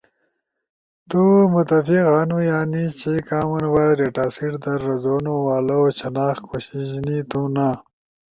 تو 1.09 1.21
متفق 1.53 2.05
ہنو 2.13 2.39
یا 2.49 2.59
نیش 2.71 2.91
چی 2.99 3.13
کامن 3.27 3.63
وائس 3.73 3.93
ڈیٹاسیٹ 3.99 4.53
در 4.63 4.79
رزونو 4.87 5.33
والؤ 5.47 5.81
شناخت 5.99 6.41
کوشش 6.49 6.87
نی 7.05 7.17
تھونا۔ 7.29 7.67